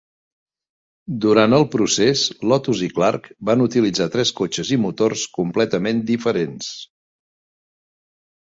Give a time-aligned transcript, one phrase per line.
[1.25, 6.75] Durant el procés, Lotus i Clark van utilitzar tres cotxes i motors completament diferents.